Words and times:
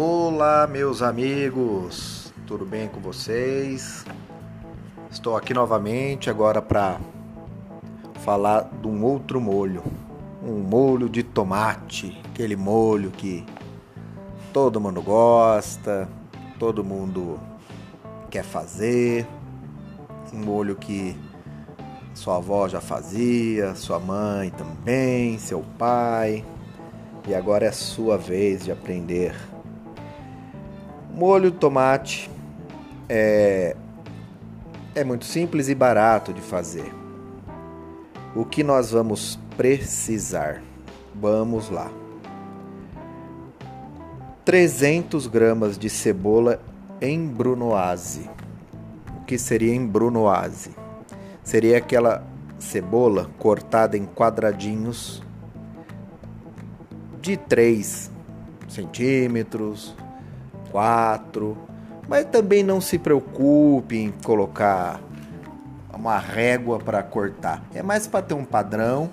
Olá, 0.00 0.64
meus 0.68 1.02
amigos, 1.02 2.32
tudo 2.46 2.64
bem 2.64 2.86
com 2.86 3.00
vocês? 3.00 4.04
Estou 5.10 5.36
aqui 5.36 5.52
novamente 5.52 6.30
agora 6.30 6.62
para 6.62 7.00
falar 8.20 8.70
de 8.80 8.86
um 8.86 9.02
outro 9.02 9.40
molho, 9.40 9.82
um 10.40 10.60
molho 10.60 11.08
de 11.08 11.24
tomate, 11.24 12.16
aquele 12.26 12.54
molho 12.54 13.10
que 13.10 13.44
todo 14.52 14.80
mundo 14.80 15.02
gosta, 15.02 16.08
todo 16.60 16.84
mundo 16.84 17.40
quer 18.30 18.44
fazer, 18.44 19.26
um 20.32 20.38
molho 20.38 20.76
que 20.76 21.16
sua 22.14 22.36
avó 22.36 22.68
já 22.68 22.80
fazia, 22.80 23.74
sua 23.74 23.98
mãe 23.98 24.50
também, 24.50 25.38
seu 25.38 25.64
pai, 25.76 26.44
e 27.26 27.34
agora 27.34 27.66
é 27.66 27.72
sua 27.72 28.16
vez 28.16 28.64
de 28.64 28.70
aprender. 28.70 29.34
Molho 31.18 31.50
tomate 31.50 32.30
é, 33.08 33.74
é 34.94 35.02
muito 35.02 35.24
simples 35.24 35.68
e 35.68 35.74
barato 35.74 36.32
de 36.32 36.40
fazer. 36.40 36.94
O 38.36 38.44
que 38.44 38.62
nós 38.62 38.92
vamos 38.92 39.36
precisar? 39.56 40.62
Vamos 41.12 41.70
lá. 41.70 41.90
300 44.44 45.26
gramas 45.26 45.76
de 45.76 45.90
cebola 45.90 46.60
em 47.00 47.26
brunoise. 47.26 48.30
O 49.20 49.24
que 49.24 49.36
seria 49.36 49.74
em 49.74 49.84
brunoise? 49.84 50.70
Seria 51.42 51.78
aquela 51.78 52.24
cebola 52.60 53.28
cortada 53.40 53.96
em 53.96 54.06
quadradinhos 54.06 55.20
de 57.20 57.36
3 57.36 58.08
centímetros, 58.68 59.96
4, 60.70 61.56
mas 62.08 62.24
também 62.26 62.62
não 62.62 62.80
se 62.80 62.98
preocupe 62.98 63.96
em 63.96 64.10
colocar 64.10 65.00
uma 65.92 66.18
régua 66.18 66.78
para 66.78 67.02
cortar. 67.02 67.62
É 67.74 67.82
mais 67.82 68.06
para 68.06 68.22
ter 68.22 68.34
um 68.34 68.44
padrão 68.44 69.10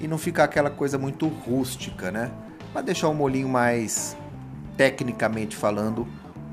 e 0.00 0.08
não 0.08 0.18
ficar 0.18 0.44
aquela 0.44 0.70
coisa 0.70 0.98
muito 0.98 1.28
rústica, 1.28 2.10
né? 2.10 2.30
Para 2.72 2.82
deixar 2.82 3.08
o 3.08 3.14
molinho 3.14 3.48
mais 3.48 4.16
tecnicamente 4.76 5.56
falando 5.56 6.06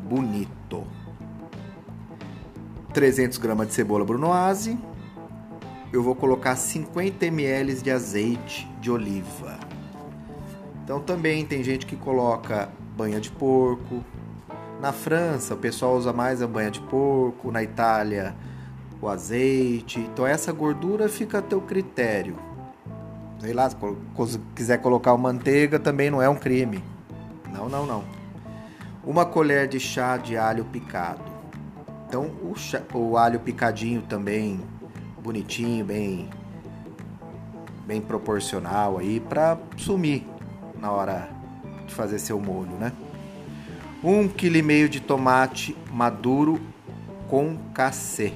bonito. 0.08 0.86
300 2.94 3.38
gramas 3.38 3.68
de 3.68 3.74
cebola 3.74 4.06
brunoise. 4.06 4.78
Eu 5.92 6.04
vou 6.04 6.16
colocar 6.16 6.56
50 6.56 7.26
ml 7.26 7.76
de 7.76 7.92
azeite 7.92 8.70
de 8.80 8.92
oliva. 8.92 9.60
Então 10.84 11.00
também 11.00 11.46
tem 11.46 11.64
gente 11.64 11.86
que 11.86 11.96
coloca 11.96 12.70
banha 12.96 13.20
de 13.20 13.32
porco. 13.32 14.04
Na 14.82 14.92
França 14.92 15.54
o 15.54 15.58
pessoal 15.58 15.96
usa 15.96 16.12
mais 16.12 16.42
a 16.42 16.48
banha 16.48 16.72
de 16.72 16.82
porco, 16.82 17.52
na 17.52 17.62
Itália 17.62 18.36
o 19.00 19.08
azeite. 19.08 20.00
Então 20.00 20.26
essa 20.26 20.52
gordura 20.52 21.08
fica 21.08 21.38
a 21.38 21.42
teu 21.42 21.62
critério. 21.62 22.36
Sei 23.40 23.54
lá, 23.54 23.70
se 23.70 23.76
quiser 24.56 24.80
colocar 24.80 25.16
manteiga 25.18 25.78
também 25.80 26.10
não 26.10 26.20
é 26.20 26.28
um 26.28 26.36
crime. 26.36 26.84
Não, 27.54 27.70
não, 27.70 27.86
não. 27.86 28.04
Uma 29.04 29.24
colher 29.24 29.68
de 29.68 29.80
chá 29.80 30.18
de 30.18 30.36
alho 30.36 30.66
picado. 30.66 31.22
Então 32.08 32.32
o, 32.42 32.56
chá, 32.56 32.82
o 32.92 33.18
alho 33.18 33.40
picadinho 33.40 34.02
também 34.02 34.62
bonitinho, 35.22 35.86
bem 35.86 36.28
bem 37.86 38.02
proporcional 38.02 38.98
aí 38.98 39.20
para 39.20 39.60
sumir 39.78 40.26
na 40.80 40.92
hora 40.92 41.30
de 41.86 41.94
fazer 41.94 42.18
seu 42.18 42.40
molho, 42.40 42.72
né? 42.80 42.92
Um 44.04 44.28
quilo 44.28 44.58
e 44.58 44.62
meio 44.62 44.90
de 44.90 45.00
tomate 45.00 45.78
maduro 45.92 46.60
com 47.30 47.58
cacê 47.74 48.34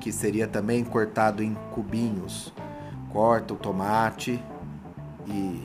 que 0.00 0.10
seria 0.10 0.48
também 0.48 0.82
cortado 0.82 1.42
em 1.42 1.54
cubinhos. 1.72 2.52
Corta 3.12 3.54
o 3.54 3.56
tomate 3.56 4.42
e 5.26 5.62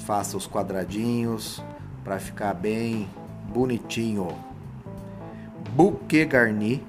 faça 0.00 0.36
os 0.36 0.46
quadradinhos 0.46 1.62
para 2.02 2.18
ficar 2.18 2.52
bem 2.52 3.08
bonitinho. 3.52 4.28
Bouquet 5.70 6.26
garni, 6.26 6.84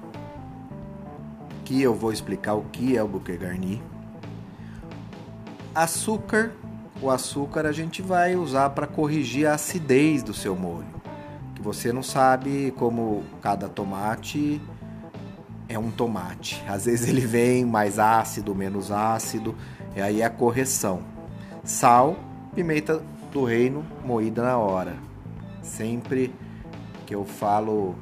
que 1.64 1.80
eu 1.80 1.94
vou 1.94 2.12
explicar 2.12 2.54
o 2.54 2.64
que 2.64 2.96
é 2.96 3.02
o 3.02 3.08
bouquet 3.08 3.36
garni. 3.36 3.82
Açúcar, 5.74 6.52
o 7.00 7.10
açúcar 7.10 7.66
a 7.66 7.72
gente 7.72 8.02
vai 8.02 8.34
usar 8.34 8.70
para 8.70 8.86
corrigir 8.86 9.46
a 9.46 9.54
acidez 9.54 10.22
do 10.22 10.32
seu 10.34 10.56
molho. 10.56 10.95
Você 11.66 11.92
não 11.92 12.00
sabe 12.00 12.72
como 12.76 13.24
cada 13.42 13.68
tomate 13.68 14.62
é 15.68 15.76
um 15.76 15.90
tomate. 15.90 16.64
Às 16.68 16.84
vezes 16.84 17.08
ele 17.08 17.22
vem 17.22 17.64
mais 17.64 17.98
ácido, 17.98 18.54
menos 18.54 18.92
ácido, 18.92 19.52
e 19.96 20.00
aí 20.00 20.20
é 20.20 20.24
a 20.24 20.30
correção. 20.30 21.00
Sal, 21.64 22.14
pimenta 22.54 23.02
do 23.32 23.42
reino 23.42 23.84
moída 24.04 24.44
na 24.44 24.56
hora. 24.56 24.94
Sempre 25.60 26.32
que 27.04 27.12
eu 27.12 27.24
falo 27.24 27.96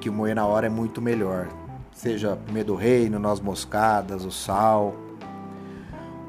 que 0.00 0.08
moer 0.08 0.34
na 0.34 0.46
hora 0.46 0.66
é 0.66 0.70
muito 0.70 1.02
melhor. 1.02 1.48
Seja 1.92 2.34
pimenta 2.34 2.68
do 2.68 2.76
reino, 2.76 3.18
noz 3.18 3.40
moscadas, 3.40 4.24
o 4.24 4.32
sal. 4.32 4.94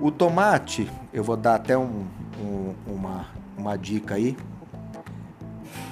O 0.01 0.11
tomate, 0.11 0.91
eu 1.13 1.23
vou 1.23 1.37
dar 1.37 1.55
até 1.55 1.77
um, 1.77 2.05
um, 2.37 2.75
uma, 2.85 3.27
uma 3.57 3.77
dica 3.77 4.15
aí. 4.15 4.35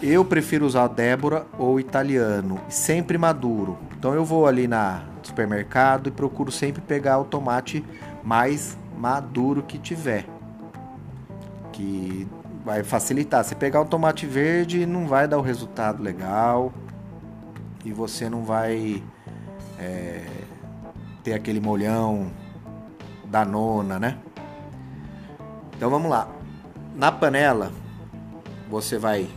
Eu 0.01 0.25
prefiro 0.25 0.65
usar 0.65 0.87
Débora 0.87 1.45
ou 1.57 1.79
italiano, 1.79 2.59
sempre 2.67 3.17
maduro. 3.17 3.77
Então 3.97 4.13
eu 4.13 4.25
vou 4.25 4.45
ali 4.45 4.67
na 4.67 5.03
supermercado 5.21 6.07
e 6.07 6.11
procuro 6.11 6.51
sempre 6.51 6.81
pegar 6.81 7.19
o 7.19 7.23
tomate 7.23 7.83
mais 8.23 8.77
maduro 8.97 9.63
que 9.63 9.77
tiver. 9.77 10.25
Que 11.71 12.27
vai 12.65 12.83
facilitar. 12.83 13.43
Se 13.43 13.55
pegar 13.55 13.81
um 13.81 13.85
tomate 13.85 14.25
verde, 14.25 14.85
não 14.85 15.07
vai 15.07 15.27
dar 15.27 15.37
o 15.37 15.41
resultado 15.41 16.03
legal 16.03 16.73
e 17.85 17.91
você 17.91 18.29
não 18.29 18.43
vai 18.43 19.01
é, 19.79 20.25
ter 21.23 21.33
aquele 21.33 21.59
molhão 21.59 22.31
da 23.25 23.43
nona, 23.43 23.99
né? 23.99 24.17
Então 25.75 25.89
vamos 25.89 26.09
lá. 26.09 26.27
Na 26.95 27.11
panela, 27.11 27.71
você 28.69 28.97
vai 28.97 29.27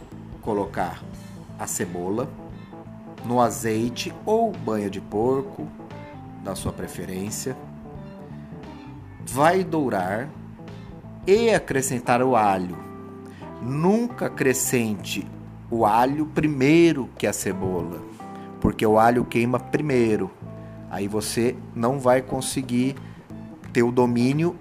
colocar 0.47 1.03
a 1.59 1.67
cebola 1.67 2.29
no 3.25 3.41
azeite 3.41 4.15
ou 4.25 4.53
banha 4.53 4.89
de 4.89 5.01
porco, 5.01 5.67
da 6.45 6.55
sua 6.55 6.73
preferência. 6.73 7.57
Vai 9.27 9.65
dourar 9.65 10.29
e 11.27 11.51
acrescentar 11.51 12.23
o 12.23 12.37
alho. 12.37 12.79
Nunca 13.61 14.27
acrescente 14.27 15.27
o 15.69 15.85
alho 15.85 16.27
primeiro 16.27 17.11
que 17.19 17.27
a 17.27 17.33
cebola, 17.33 18.01
porque 18.61 18.87
o 18.87 19.01
alho 19.01 19.25
queima 19.25 19.59
primeiro. 19.59 20.31
Aí 20.89 21.09
você 21.09 21.57
não 21.75 21.99
vai 21.99 22.23
conseguir 22.23 22.95
ter 23.73 23.83
o 23.83 23.91
domínio 23.91 24.55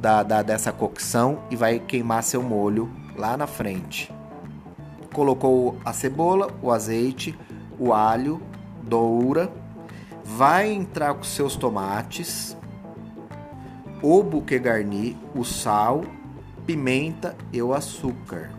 da, 0.00 0.22
da, 0.22 0.40
dessa 0.40 0.72
cocção 0.72 1.40
e 1.50 1.56
vai 1.56 1.78
queimar 1.78 2.22
seu 2.22 2.42
molho 2.42 2.90
lá 3.14 3.36
na 3.36 3.46
frente. 3.46 4.10
Colocou 5.12 5.76
a 5.84 5.92
cebola, 5.92 6.48
o 6.62 6.70
azeite, 6.70 7.38
o 7.78 7.92
alho, 7.92 8.40
doura, 8.82 9.52
vai 10.24 10.72
entrar 10.72 11.14
com 11.14 11.22
seus 11.22 11.56
tomates, 11.56 12.56
o 14.02 14.22
buquê 14.22 14.58
garni, 14.58 15.16
o 15.34 15.44
sal, 15.44 16.04
pimenta 16.66 17.36
e 17.52 17.60
o 17.62 17.72
açúcar. 17.74 18.50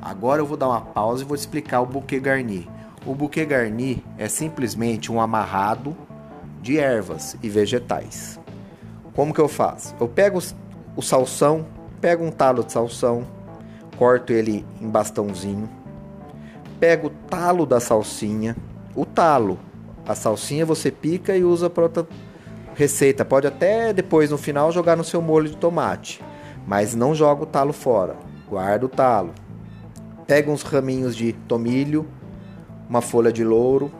Agora 0.00 0.40
eu 0.40 0.46
vou 0.46 0.56
dar 0.56 0.68
uma 0.68 0.80
pausa 0.80 1.22
e 1.22 1.26
vou 1.26 1.34
explicar 1.34 1.80
o 1.80 1.86
buquê 1.86 2.18
garni. 2.18 2.68
O 3.06 3.14
buquê 3.14 3.44
garni 3.44 4.04
é 4.18 4.28
simplesmente 4.28 5.12
um 5.12 5.20
amarrado 5.20 5.96
de 6.60 6.78
ervas 6.78 7.36
e 7.42 7.48
vegetais. 7.48 8.38
Como 9.14 9.32
que 9.32 9.40
eu 9.40 9.48
faço? 9.48 9.94
Eu 10.00 10.08
pego 10.08 10.38
o 10.96 11.02
salsão, 11.02 11.66
pego 12.00 12.24
um 12.24 12.30
talo 12.30 12.64
de 12.64 12.72
salsão, 12.72 13.26
corto 14.00 14.32
ele 14.32 14.64
em 14.80 14.88
bastãozinho, 14.88 15.68
pega 16.80 17.06
o 17.06 17.10
talo 17.10 17.66
da 17.66 17.78
salsinha, 17.78 18.56
o 18.96 19.04
talo. 19.04 19.58
A 20.08 20.14
salsinha 20.14 20.64
você 20.64 20.90
pica 20.90 21.36
e 21.36 21.44
usa 21.44 21.68
para 21.68 21.82
outra 21.82 22.08
receita. 22.74 23.26
Pode 23.26 23.46
até 23.46 23.92
depois 23.92 24.30
no 24.30 24.38
final 24.38 24.72
jogar 24.72 24.96
no 24.96 25.04
seu 25.04 25.20
molho 25.20 25.50
de 25.50 25.56
tomate, 25.58 26.24
mas 26.66 26.94
não 26.94 27.14
joga 27.14 27.42
o 27.42 27.46
talo 27.46 27.74
fora. 27.74 28.16
Guarda 28.48 28.86
o 28.86 28.88
talo. 28.88 29.34
Pega 30.26 30.50
uns 30.50 30.62
raminhos 30.62 31.14
de 31.14 31.34
tomilho, 31.34 32.08
uma 32.88 33.02
folha 33.02 33.30
de 33.30 33.44
louro, 33.44 33.92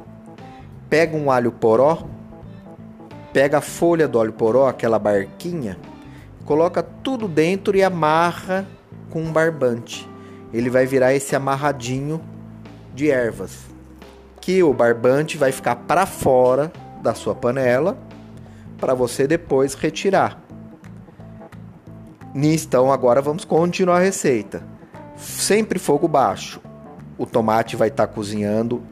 pega 0.88 1.14
um 1.14 1.31
alho 1.31 1.53
poró, 1.53 2.05
pega 3.35 3.58
a 3.58 3.61
folha 3.61 4.08
do 4.08 4.19
alho 4.19 4.32
poró, 4.32 4.67
aquela 4.67 4.99
barquinha, 4.99 5.76
coloca 6.46 6.82
tudo 6.82 7.29
dentro 7.29 7.76
e 7.76 7.82
amarra 7.82 8.67
com 9.11 9.21
um 9.23 9.33
barbante 9.33 10.09
ele 10.53 10.71
vai 10.71 10.87
virar 10.87 11.15
esse 11.15 11.35
amarradinho 11.37 12.21
de 12.95 13.11
ervas, 13.11 13.59
que 14.41 14.62
o 14.62 14.73
barbante 14.73 15.39
vai 15.39 15.53
ficar 15.53 15.77
para 15.77 16.07
fora 16.07 16.73
da 17.03 17.15
sua 17.15 17.35
panela 17.35 17.97
para 18.79 18.95
você 18.95 19.27
depois 19.27 19.75
retirar. 19.75 20.41
Então 22.35 22.93
agora 22.93 23.21
vamos 23.21 23.45
continuar 23.45 23.99
a 23.99 24.01
receita. 24.01 24.62
Sempre 25.17 25.79
fogo 25.79 26.09
baixo. 26.09 26.61
O 27.19 27.27
tomate 27.27 27.77
vai 27.77 27.89
estar 27.89 28.06
tá 28.06 28.13
cozinhando, 28.13 28.83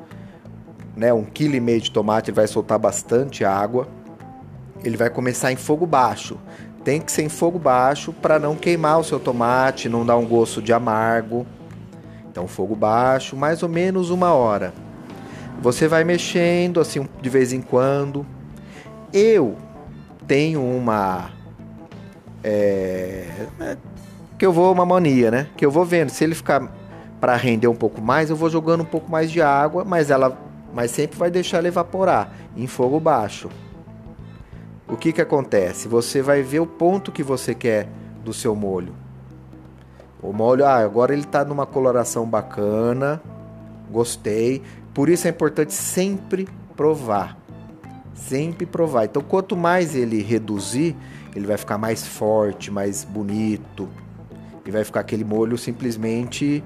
né? 0.94 1.12
Um 1.12 1.25
quilo 1.25 1.55
e 1.55 1.61
meio 1.61 1.81
de 1.81 1.91
tomate 1.91 2.31
vai 2.31 2.47
soltar 2.47 2.79
bastante 2.79 3.44
água. 3.44 3.88
Ele 4.85 4.97
vai 4.97 5.09
começar 5.09 5.50
em 5.50 5.56
fogo 5.56 5.87
baixo. 5.87 6.38
Tem 6.88 7.02
que 7.02 7.12
ser 7.12 7.20
em 7.20 7.29
fogo 7.29 7.58
baixo 7.58 8.14
para 8.14 8.38
não 8.38 8.56
queimar 8.56 8.99
o 8.99 9.05
seu 9.05 9.20
tomate, 9.20 9.90
não 9.90 10.06
dar 10.06 10.17
um 10.17 10.25
gosto 10.25 10.62
de 10.62 10.73
amargo. 10.73 11.46
Então 12.31 12.49
fogo 12.49 12.75
baixo, 12.75 13.37
mais 13.37 13.62
ou 13.62 13.69
menos 13.69 14.08
uma 14.08 14.32
hora. 14.32 14.73
Você 15.61 15.87
vai 15.87 16.02
mexendo 16.02 16.81
assim 16.81 17.06
de 17.20 17.29
vez 17.29 17.52
em 17.52 17.61
quando. 17.61 18.25
Eu 19.12 19.55
tenho 20.26 20.62
uma 20.62 21.31
é, 22.43 23.26
é, 23.61 23.76
que 24.38 24.46
eu 24.46 24.52
vou 24.55 24.73
uma 24.73 24.87
mania, 24.87 25.31
né? 25.31 25.46
Que 25.58 25.67
eu 25.67 25.70
vou 25.70 25.85
vendo 25.85 26.08
se 26.08 26.25
ele 26.25 26.35
ficar 26.35 26.73
para 27.20 27.37
render 27.37 27.69
um 27.69 27.76
pouco 27.76 28.00
mais, 28.00 28.31
eu 28.31 28.37
vou 28.37 28.49
jogando 28.49 28.81
um 28.81 28.87
pouco 28.87 29.12
mais 29.12 29.31
de 29.31 29.43
água, 29.43 29.85
mas 29.85 30.08
ela 30.08 30.38
mas 30.73 30.90
sempre 30.90 31.19
vai 31.19 31.31
deixar 31.31 31.58
ela 31.58 31.69
evaporar 31.69 32.32
em 32.56 32.67
fogo 32.67 32.99
baixo. 32.99 33.50
O 34.88 34.96
que 34.96 35.12
que 35.12 35.20
acontece? 35.20 35.87
Você 35.87 36.23
vai 36.23 36.43
ver 36.43 36.61
o 36.61 36.67
ponto 36.67 37.12
que 37.12 37.23
você 37.23 37.55
quer 37.55 37.88
do 38.25 38.32
seu 38.32 38.56
molho. 38.56 38.94
O 40.23 40.32
molho, 40.32 40.64
ah, 40.64 40.76
agora 40.76 41.12
ele 41.12 41.23
está 41.23 41.44
numa 41.44 41.67
coloração 41.67 42.26
bacana, 42.26 43.23
gostei. 43.90 44.62
Por 44.94 45.11
isso 45.11 45.26
é 45.26 45.31
importante 45.31 45.75
sempre 45.75 46.49
provar. 46.75 47.37
Sempre 48.14 48.64
provar. 48.64 49.05
Então, 49.05 49.23
quanto 49.23 49.55
mais 49.56 49.94
ele 49.94 50.23
reduzir, 50.23 50.96
ele 51.37 51.46
vai 51.46 51.58
ficar 51.58 51.76
mais 51.76 52.06
forte, 52.06 52.70
mais 52.70 53.05
bonito. 53.05 53.88
E 54.64 54.70
vai 54.70 54.85
ficar 54.85 55.00
aquele 55.00 55.23
molho 55.23 55.56
simplesmente 55.58 56.64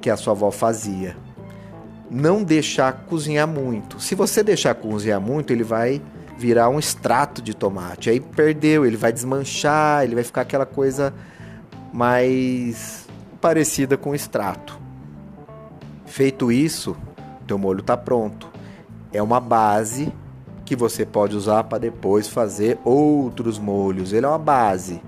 que 0.00 0.08
a 0.08 0.16
sua 0.16 0.32
avó 0.32 0.50
fazia. 0.50 1.16
Não 2.10 2.42
deixar 2.42 3.04
cozinhar 3.06 3.46
muito. 3.46 4.00
Se 4.00 4.14
você 4.14 4.42
deixar 4.42 4.74
cozinhar 4.74 5.20
muito, 5.20 5.52
ele 5.52 5.62
vai 5.64 6.02
virar 6.36 6.68
um 6.68 6.78
extrato 6.78 7.40
de 7.40 7.54
tomate. 7.54 8.10
Aí 8.10 8.20
perdeu, 8.20 8.84
ele 8.84 8.96
vai 8.96 9.12
desmanchar, 9.12 10.04
ele 10.04 10.14
vai 10.14 10.24
ficar 10.24 10.42
aquela 10.42 10.66
coisa 10.66 11.14
mais 11.92 13.06
parecida 13.40 13.96
com 13.96 14.14
extrato. 14.14 14.78
Feito 16.04 16.52
isso, 16.52 16.96
teu 17.46 17.58
molho 17.58 17.80
está 17.80 17.96
pronto. 17.96 18.48
É 19.12 19.22
uma 19.22 19.40
base 19.40 20.12
que 20.64 20.76
você 20.76 21.06
pode 21.06 21.36
usar 21.36 21.64
para 21.64 21.78
depois 21.78 22.28
fazer 22.28 22.78
outros 22.84 23.58
molhos. 23.58 24.12
Ele 24.12 24.26
é 24.26 24.28
uma 24.28 24.38
base. 24.38 25.00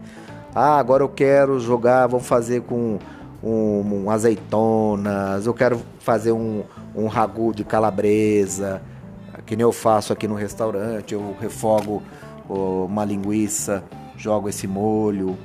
Ah, 0.54 0.78
agora 0.78 1.02
eu 1.02 1.08
quero 1.08 1.60
jogar, 1.60 2.06
vamos 2.06 2.26
fazer 2.26 2.62
com 2.62 2.98
um, 3.42 4.04
um 4.04 4.10
azeitonas, 4.10 5.46
eu 5.46 5.54
quero 5.54 5.80
fazer 6.00 6.32
um, 6.32 6.64
um 6.94 7.06
ragu 7.06 7.52
de 7.54 7.64
calabresa, 7.64 8.82
que 9.48 9.56
nem 9.56 9.62
eu 9.62 9.72
faço 9.72 10.12
aqui 10.12 10.28
no 10.28 10.34
restaurante, 10.34 11.14
eu 11.14 11.34
refogo 11.40 12.02
uma 12.46 13.02
linguiça, 13.02 13.82
jogo 14.14 14.46
esse 14.46 14.66
molho, 14.66 15.38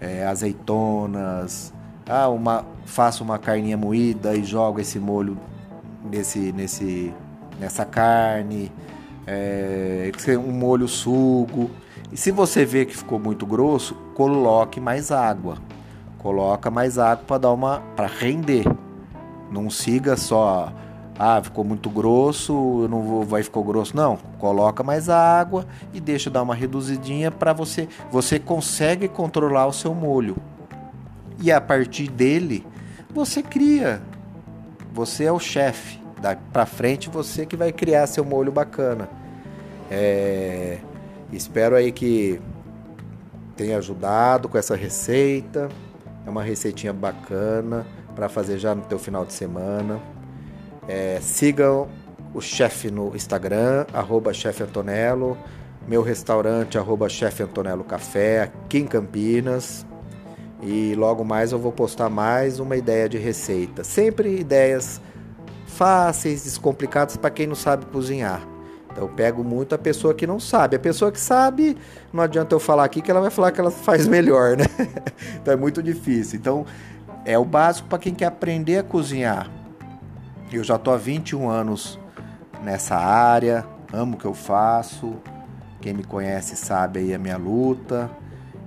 é, 0.00 0.26
azeitonas, 0.26 1.72
ah, 2.08 2.28
uma, 2.28 2.66
faço 2.84 3.22
uma 3.22 3.38
carninha 3.38 3.76
moída 3.76 4.34
e 4.34 4.42
jogo 4.42 4.80
esse 4.80 4.98
molho 4.98 5.38
nesse, 6.04 6.50
nesse, 6.50 7.14
nessa 7.60 7.84
carne 7.84 8.72
é, 9.24 10.10
um 10.36 10.50
molho 10.50 10.88
sugo. 10.88 11.70
E 12.10 12.16
se 12.16 12.32
você 12.32 12.64
vê 12.64 12.84
que 12.84 12.96
ficou 12.96 13.20
muito 13.20 13.46
grosso, 13.46 13.94
coloque 14.16 14.80
mais 14.80 15.12
água. 15.12 15.58
Coloca 16.18 16.72
mais 16.72 16.98
água 16.98 17.24
para 17.24 17.38
dar 17.38 17.52
uma 17.52 17.80
para 17.94 18.08
render. 18.08 18.64
Não 19.48 19.70
siga 19.70 20.16
só 20.16 20.72
ah, 21.18 21.40
ficou 21.42 21.64
muito 21.64 21.88
grosso, 21.88 22.88
não 22.88 23.02
vou, 23.02 23.22
vai 23.22 23.42
ficar 23.42 23.62
grosso. 23.62 23.96
Não, 23.96 24.16
coloca 24.38 24.82
mais 24.82 25.08
água 25.08 25.66
e 25.92 26.00
deixa 26.00 26.28
dar 26.28 26.42
uma 26.42 26.54
reduzidinha 26.54 27.30
para 27.30 27.52
você. 27.52 27.88
Você 28.10 28.38
consegue 28.38 29.06
controlar 29.06 29.66
o 29.66 29.72
seu 29.72 29.94
molho. 29.94 30.36
E 31.40 31.52
a 31.52 31.60
partir 31.60 32.08
dele, 32.08 32.66
você 33.12 33.42
cria. 33.42 34.02
Você 34.92 35.24
é 35.24 35.32
o 35.32 35.38
chefe 35.38 36.00
daqui 36.20 36.42
para 36.52 36.64
frente 36.64 37.10
você 37.10 37.44
que 37.44 37.56
vai 37.56 37.70
criar 37.70 38.06
seu 38.06 38.24
molho 38.24 38.50
bacana. 38.50 39.08
É, 39.90 40.78
espero 41.32 41.76
aí 41.76 41.92
que 41.92 42.40
tenha 43.56 43.78
ajudado 43.78 44.48
com 44.48 44.58
essa 44.58 44.74
receita. 44.74 45.68
É 46.26 46.30
uma 46.30 46.42
receitinha 46.42 46.92
bacana 46.92 47.86
para 48.16 48.28
fazer 48.28 48.58
já 48.58 48.74
no 48.74 48.82
teu 48.82 48.98
final 48.98 49.24
de 49.24 49.32
semana. 49.32 50.00
É, 50.86 51.18
sigam 51.20 51.88
o 52.34 52.40
chefe 52.40 52.90
no 52.90 53.14
Instagram, 53.14 53.86
arroba 53.92 54.32
chefe 54.32 54.62
Antonello, 54.62 55.38
meu 55.86 56.02
restaurante, 56.02 56.76
arroba 56.76 57.08
chefe 57.08 57.42
Antonello 57.42 57.84
Café, 57.84 58.42
aqui 58.42 58.78
em 58.78 58.86
Campinas. 58.86 59.86
E 60.62 60.94
logo 60.94 61.24
mais 61.24 61.52
eu 61.52 61.58
vou 61.58 61.72
postar 61.72 62.08
mais 62.08 62.58
uma 62.58 62.76
ideia 62.76 63.08
de 63.08 63.18
receita. 63.18 63.84
Sempre 63.84 64.40
ideias 64.40 65.00
fáceis, 65.66 66.44
descomplicadas 66.44 67.16
para 67.16 67.30
quem 67.30 67.46
não 67.46 67.54
sabe 67.54 67.84
cozinhar. 67.86 68.46
Então 68.90 69.04
eu 69.04 69.10
pego 69.10 69.42
muito 69.42 69.74
a 69.74 69.78
pessoa 69.78 70.14
que 70.14 70.26
não 70.26 70.40
sabe. 70.40 70.76
A 70.76 70.78
pessoa 70.78 71.10
que 71.12 71.20
sabe, 71.20 71.76
não 72.12 72.22
adianta 72.22 72.54
eu 72.54 72.60
falar 72.60 72.84
aqui 72.84 73.02
que 73.02 73.10
ela 73.10 73.20
vai 73.20 73.30
falar 73.30 73.50
que 73.50 73.60
ela 73.60 73.70
faz 73.70 74.06
melhor, 74.06 74.56
né? 74.56 74.64
então 75.42 75.52
é 75.52 75.56
muito 75.56 75.82
difícil. 75.82 76.38
Então 76.38 76.64
é 77.24 77.38
o 77.38 77.44
básico 77.44 77.88
para 77.88 77.98
quem 77.98 78.14
quer 78.14 78.26
aprender 78.26 78.78
a 78.78 78.82
cozinhar. 78.82 79.50
Eu 80.52 80.62
já 80.62 80.76
estou 80.76 80.94
há 80.94 80.96
21 80.96 81.48
anos 81.48 81.98
nessa 82.62 82.96
área, 82.96 83.66
amo 83.92 84.14
o 84.14 84.18
que 84.18 84.24
eu 84.24 84.34
faço. 84.34 85.14
Quem 85.80 85.92
me 85.92 86.04
conhece 86.04 86.56
sabe 86.56 87.00
aí 87.00 87.14
a 87.14 87.18
minha 87.18 87.36
luta 87.36 88.10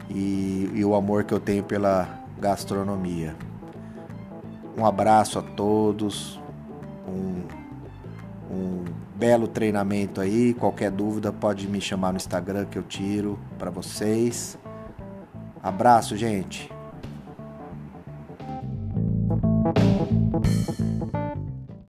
e, 0.10 0.69
e 0.74 0.86
o 0.86 0.96
amor 0.96 1.24
que 1.24 1.34
eu 1.34 1.39
tenho 1.39 1.63
pela 1.63 2.07
gastronomia. 2.39 3.36
Um 4.77 4.86
abraço 4.86 5.39
a 5.39 5.41
todos, 5.41 6.39
um, 7.07 7.41
um 8.51 8.86
belo 9.15 9.48
treinamento 9.48 10.22
aí. 10.22 10.53
Qualquer 10.53 10.91
dúvida 10.91 11.34
pode 11.34 11.67
me 11.67 11.81
chamar 11.81 12.12
no 12.12 12.17
Instagram 12.17 12.65
que 12.65 12.77
eu 12.77 12.84
tiro 12.84 13.39
para 13.57 13.72
vocês. 13.72 14.57
Abraço, 15.63 16.15
gente. 16.15 16.76